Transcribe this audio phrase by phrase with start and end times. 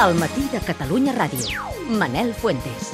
[0.00, 1.60] El matí de Catalunya Ràdio.
[2.00, 2.88] Manel Fuentes.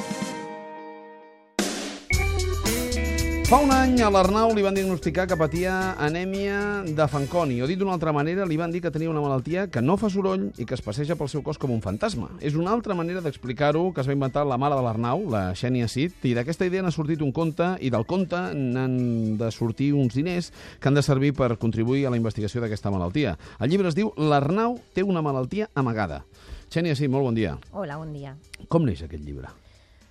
[3.49, 7.79] Fa un any a l'Arnau li van diagnosticar que patia anèmia de Fanconi, o dit
[7.79, 10.67] d'una altra manera, li van dir que tenia una malaltia que no fa soroll i
[10.69, 12.29] que es passeja pel seu cos com un fantasma.
[12.45, 15.87] És una altra manera d'explicar-ho que es va inventar la mare de l'Arnau, la Xènia
[15.89, 20.13] Cid, i d'aquesta idea n'ha sortit un conte, i del conte n'han de sortir uns
[20.19, 23.39] diners que han de servir per contribuir a la investigació d'aquesta malaltia.
[23.57, 26.25] El llibre es diu L'Arnau té una malaltia amagada.
[26.69, 27.55] Xènia Cid, molt bon dia.
[27.73, 28.35] Hola, bon dia.
[28.69, 29.49] Com neix aquest llibre?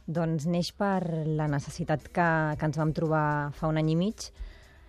[0.08, 1.04] Doncs neix per
[1.38, 4.30] la necessitat que, que ens vam trobar fa un any i mig,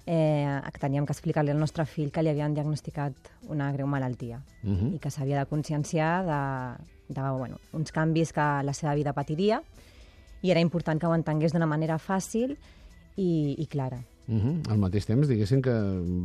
[0.10, 3.14] eh, que teníem que explicar-li al nostre fill que li havien diagnosticat
[3.54, 4.96] una greu malaltia Uh -huh.
[4.96, 9.62] i que s'havia de conscienciar de, de bueno, uns canvis que la seva vida patiria
[10.42, 12.58] i era important que ho entengués d'una manera fàcil
[13.16, 14.04] i, i clara.
[14.30, 14.72] Uh -huh.
[14.72, 15.74] Al mateix temps, diguéssim que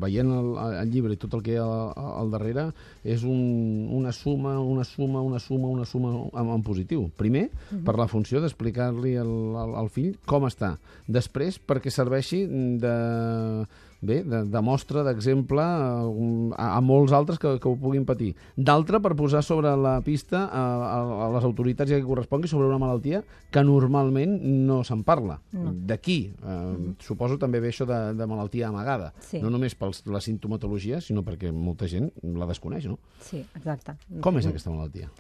[0.01, 0.49] veient el,
[0.83, 4.61] el llibre i tot el que hi ha al, al darrere és un, una suma,
[4.61, 7.11] una suma, una suma, una suma en, en positiu.
[7.16, 7.85] Primer, uh -huh.
[7.85, 10.77] per la funció d'explicar-li al, al, al fill com està.
[11.07, 12.46] Després, perquè serveixi
[12.79, 13.66] de,
[14.07, 18.33] bé, de, de mostra, d'exemple a, a, molts altres que, que ho puguin patir.
[18.57, 22.51] D'altra, per posar sobre la pista a, a, a les autoritats i a qui correspongui
[22.51, 23.23] sobre una malaltia
[23.55, 24.38] que normalment
[24.69, 25.38] no se'n parla.
[25.52, 25.73] No.
[25.74, 26.95] D'aquí, eh, -huh.
[27.01, 29.13] suposo també ve això de, de malaltia amagada.
[29.21, 29.41] Sí.
[29.41, 32.99] No només per la sintomatologia, sinó perquè molta gent la desconeix, no?
[33.21, 33.96] Sí, exacte.
[34.21, 35.11] Com és aquesta malaltia?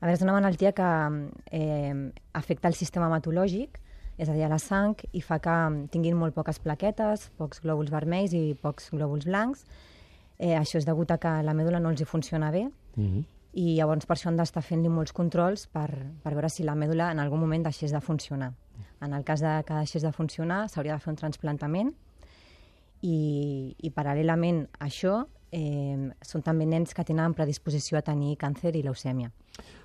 [0.00, 0.88] A veure, és una malaltia que
[1.50, 3.80] eh, afecta el sistema hematològic,
[4.18, 5.54] és a dir, a la sang, i fa que
[5.92, 9.64] tinguin molt poques plaquetes, pocs glòbuls vermells i pocs glòbuls blancs.
[10.38, 13.24] Eh, això és degut a que la mèdula no els hi funciona bé, Uh -huh.
[13.52, 15.88] i llavors per això han d'estar fent-li molts controls per,
[16.22, 18.52] per veure si la mèdula en algun moment deixés de funcionar.
[19.00, 21.94] En el cas de que deixés de funcionar, s'hauria de fer un transplantament
[23.02, 28.74] i, i paral·lelament a això eh, són també nens que tenen predisposició a tenir càncer
[28.76, 29.30] i leucèmia.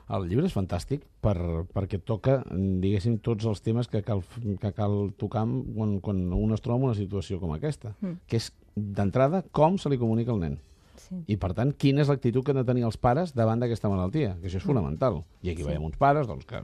[0.10, 1.36] El llibre és fantàstic per,
[1.74, 4.22] perquè toca, diguéssim, tots els temes que cal,
[4.60, 8.18] que cal tocar quan, quan un es troba en una situació com aquesta, Mm.
[8.28, 10.60] que és, d'entrada, com se li comunica al nen.
[10.98, 11.16] Sí.
[11.28, 14.36] I, per tant, quina és l'actitud que han de tenir els pares davant d'aquesta malaltia,
[14.42, 15.24] que això és fonamental.
[15.42, 15.68] I aquí Sí.
[15.68, 16.62] veiem uns pares doncs, que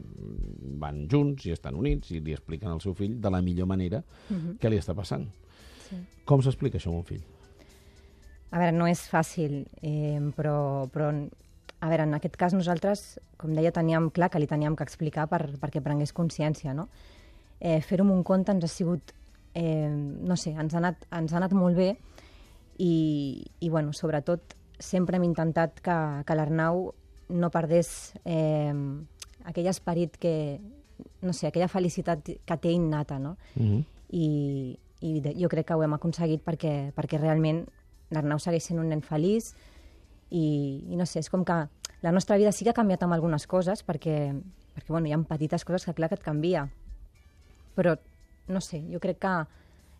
[0.79, 4.03] van junts i estan units i li expliquen al seu fill de la millor manera
[4.29, 4.57] Mhm.
[4.59, 5.27] què li està passant.
[5.89, 5.95] Sí.
[6.25, 7.21] Com s'explica això a un fill?
[8.51, 11.11] A veure, no és fàcil, eh, però, però
[11.79, 15.27] a veure, en aquest cas nosaltres, com deia, teníem clar que li teníem que explicar
[15.31, 16.89] per, perquè prengués consciència, no?
[17.59, 19.13] Eh, Fer-ho amb un conte ens ha sigut,
[19.55, 21.93] eh, no sé, ens ha anat, ens ha anat molt bé
[22.79, 25.95] i, i bueno, sobretot sempre hem intentat que,
[26.27, 26.89] que l'Arnau
[27.29, 28.73] no perdés eh,
[29.47, 30.59] aquell esperit que,
[31.21, 33.37] no sé, aquella felicitat que té innata, no?
[33.55, 33.83] Uh -huh.
[34.09, 37.65] i, i de, jo crec que ho hem aconseguit perquè, perquè realment
[38.09, 39.53] l'Arnau segueix sent un nen feliç
[40.29, 41.65] i, i no sé, és com que
[42.01, 44.33] la nostra vida sí que ha canviat amb algunes coses perquè,
[44.75, 46.67] perquè bueno, hi ha petites coses que clar que et canvia
[47.79, 47.95] però
[48.49, 49.33] no sé, jo crec que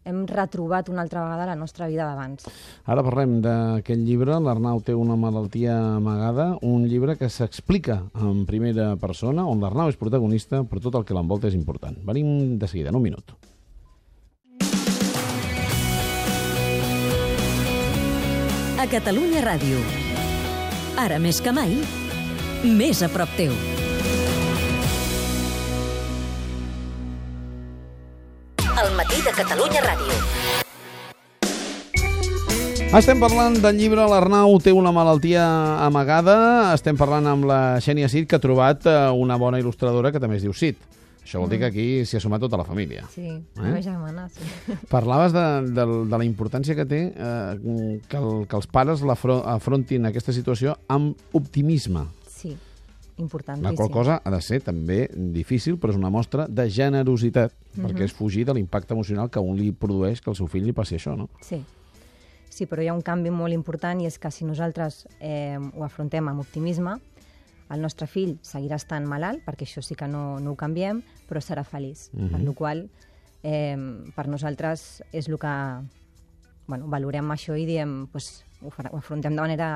[0.10, 2.48] hem retrobat una altra vegada la nostra vida d'abans.
[2.90, 8.96] Ara parlem d'aquest llibre, l'Arnau té una malaltia amagada, un llibre que s'explica en primera
[8.98, 12.00] persona, on l'Arnau és protagonista, però tot el que l'envolta és important.
[12.08, 13.36] Venim de seguida, en un minut.
[18.80, 20.09] A Catalunya Ràdio.
[21.00, 21.78] Ara més que mai,
[22.76, 23.54] més a prop teu.
[28.82, 30.18] El matí de Catalunya Ràdio.
[33.00, 35.46] Estem parlant del llibre L'Arnau té una malaltia
[35.86, 36.36] amagada.
[36.76, 40.42] Estem parlant amb la Xènia Cid, que ha trobat eh, una bona il·lustradora que també
[40.42, 40.84] es diu Cid.
[41.30, 43.04] Això vol dir que aquí s'hi ha sumat tota la família.
[43.14, 43.42] Sí, Eh?
[43.56, 44.42] la meva germana, sí.
[44.90, 45.44] Parlaves de,
[45.78, 50.74] de, de la importància que té eh, que, el, que els pares afrontin aquesta situació
[50.90, 52.08] amb optimisme.
[52.28, 52.56] Sí,
[53.20, 53.76] La importantíssim.
[53.76, 58.14] qual cosa ha de ser també difícil, però és una mostra de generositat, perquè és
[58.16, 61.14] fugir de l'impacte emocional que un li produeix que el seu fill li passi això,
[61.20, 61.30] no?
[61.46, 61.62] Sí.
[62.50, 65.84] Sí, però hi ha un canvi molt important i és que si nosaltres eh, ho
[65.86, 66.96] afrontem amb optimisme,
[67.70, 71.42] el nostre fill seguirà estant malalt, perquè això sí que no, no ho canviem, però
[71.42, 72.10] serà feliç.
[72.14, 72.30] Mhm.
[72.34, 72.84] Per la qual
[73.44, 73.78] eh,
[74.16, 75.56] per nosaltres és el que
[76.70, 79.70] bueno, valorem això i diem, pues, ho, farà, ho afrontem de manera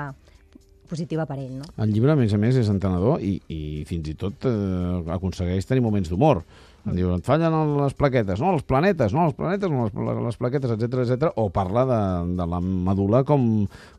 [0.90, 1.66] positiva per ell, no?
[1.82, 5.66] El llibre, a més a més, és entenedor i, i fins i tot eh, aconsegueix
[5.70, 6.44] tenir moments d'humor.
[6.84, 10.36] Em diu, et fallen les plaquetes, no, els planetes, no, els planetes, no, les, les
[10.42, 11.30] plaquetes, etc etc.
[11.40, 12.00] o parla de,
[12.36, 13.46] de la medula com,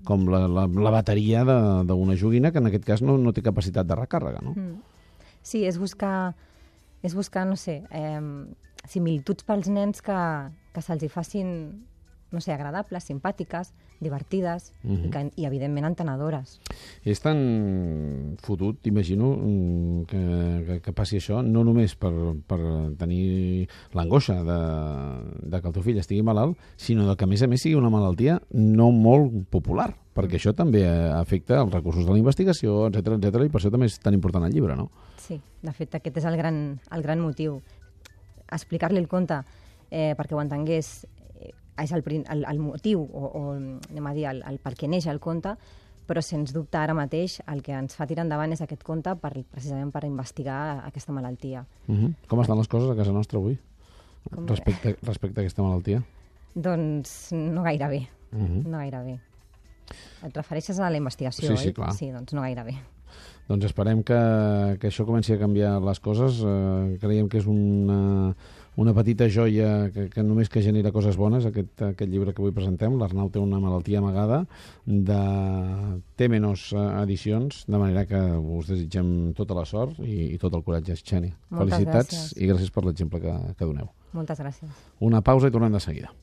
[0.04, 3.40] com la, la, la bateria de- d'una joguina que en aquest cas no, no té
[3.40, 4.52] capacitat de recàrrega, no?
[4.52, 4.76] Mm.
[5.40, 6.34] Sí, és buscar,
[7.02, 8.20] és buscar no sé, eh,
[8.84, 10.20] similituds pels nens que,
[10.76, 11.50] que se'ls hi facin
[12.34, 13.72] no sé, agradables, simpàtiques,
[14.04, 15.06] divertides Mhm.
[15.06, 16.58] i, que, i, evidentment, entenedores.
[17.04, 20.22] És tan fotut, imagino, mm, que,
[20.66, 22.12] que, que passi això, no només per,
[22.46, 22.58] per
[22.98, 24.58] tenir l'angoixa de,
[25.48, 27.78] de que el teu fill estigui malalt, sinó de que, a més a més, sigui
[27.78, 33.16] una malaltia no molt popular, perquè això també afecta els recursos de la investigació, etc
[33.18, 34.90] etc i per això també és tan important el llibre, no?
[35.16, 37.62] Sí, de fet, aquest és el gran, el gran motiu.
[38.52, 39.40] Explicar-li el conte
[39.90, 41.06] eh, perquè ho entengués
[41.82, 45.06] és el, el, el motiu, o, o anem a dir, el, el per què neix
[45.06, 45.56] el conte,
[46.06, 49.32] però sens dubte ara mateix el que ens fa tirar endavant és aquest conte per,
[49.50, 51.64] precisament per investigar aquesta malaltia.
[51.88, 52.14] Uh -huh.
[52.28, 53.58] Com estan les coses a casa nostra avui?
[54.30, 56.02] Com- Respecte, respecte a aquesta malaltia?
[56.54, 58.64] Doncs no gaire bé, Uh -huh.
[58.66, 59.18] no gaire bé.
[60.24, 61.72] Et refereixes a la investigació, Sí, sí, oi?
[61.74, 61.92] clar.
[61.92, 62.74] Sí, doncs no gaire bé.
[63.48, 64.18] Doncs esperem que,
[64.80, 66.40] que això comenci a canviar les coses.
[66.40, 68.32] Eh, creiem que és una,
[68.80, 72.54] una petita joia que, que només que genera coses bones, aquest, aquest llibre que avui
[72.56, 72.96] presentem.
[73.00, 74.44] L'Arnau té una malaltia amagada
[74.86, 75.20] de
[76.16, 76.70] Temenos
[77.04, 81.34] Edicions, de manera que us desitgem tota la sort i, i tot el coratge, Xeni.
[81.50, 82.36] Moltes Felicitats gràcies.
[82.40, 83.92] i gràcies per l'exemple que, que doneu.
[84.16, 84.84] Moltes gràcies.
[85.04, 86.14] Una pausa i tornem de seguida.